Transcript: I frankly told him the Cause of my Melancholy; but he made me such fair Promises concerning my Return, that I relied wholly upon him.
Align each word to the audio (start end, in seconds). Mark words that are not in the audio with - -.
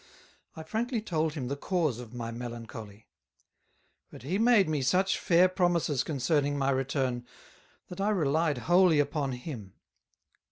I 0.55 0.63
frankly 0.63 0.99
told 0.99 1.33
him 1.33 1.47
the 1.47 1.55
Cause 1.55 1.99
of 1.99 2.11
my 2.11 2.31
Melancholy; 2.31 3.05
but 4.09 4.23
he 4.23 4.39
made 4.39 4.67
me 4.67 4.81
such 4.81 5.19
fair 5.19 5.47
Promises 5.47 6.03
concerning 6.03 6.57
my 6.57 6.71
Return, 6.71 7.23
that 7.87 8.01
I 8.01 8.09
relied 8.09 8.57
wholly 8.65 8.97
upon 8.97 9.33
him. 9.33 9.75